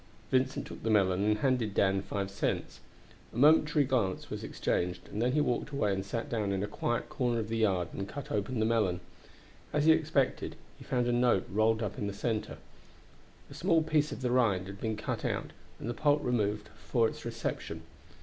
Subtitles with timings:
[0.31, 2.79] Vincent took the melon and handed Dan five cents.
[3.31, 6.67] A momentary glance was exchanged, and then he walked away and sat down in a
[6.67, 8.99] quiet corner of the yard and cut open the melon.
[9.71, 12.57] As he expected, he found a note rolled up in the center.
[13.51, 17.07] A small piece of the rind had been cut out and the pulp removed for
[17.07, 17.83] its reception.